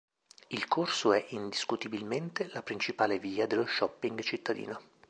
Il 0.49 0.67
corso 0.67 1.13
è, 1.13 1.23
indiscutibilmente, 1.29 2.49
la 2.53 2.63
principale 2.63 3.19
via 3.19 3.45
dello 3.45 3.67
shopping 3.67 4.19
cittadino. 4.21 4.79